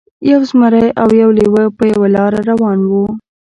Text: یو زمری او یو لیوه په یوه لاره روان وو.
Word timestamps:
یو 0.31 0.41
زمری 0.49 0.85
او 1.01 1.09
یو 1.21 1.29
لیوه 1.37 1.63
په 1.77 1.83
یوه 1.93 2.07
لاره 2.15 2.39
روان 2.49 2.79
وو. 2.89 3.05